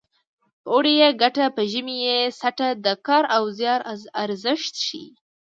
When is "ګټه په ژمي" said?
1.21-1.95